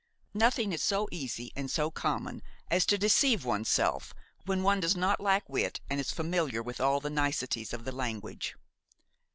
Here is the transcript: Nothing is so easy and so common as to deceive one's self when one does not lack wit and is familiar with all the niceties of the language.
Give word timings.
Nothing 0.33 0.73
is 0.73 0.81
so 0.81 1.07
easy 1.11 1.51
and 1.55 1.69
so 1.69 1.91
common 1.91 2.41
as 2.71 2.87
to 2.87 2.97
deceive 2.97 3.45
one's 3.45 3.69
self 3.69 4.15
when 4.45 4.63
one 4.63 4.79
does 4.79 4.95
not 4.95 5.21
lack 5.21 5.47
wit 5.47 5.79
and 5.91 5.99
is 5.99 6.09
familiar 6.09 6.63
with 6.63 6.81
all 6.81 6.99
the 6.99 7.11
niceties 7.11 7.71
of 7.71 7.85
the 7.85 7.91
language. 7.91 8.55